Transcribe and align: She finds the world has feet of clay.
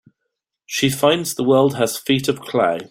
She 0.65 0.89
finds 0.89 1.35
the 1.35 1.43
world 1.43 1.75
has 1.75 1.95
feet 1.95 2.27
of 2.27 2.41
clay. 2.41 2.79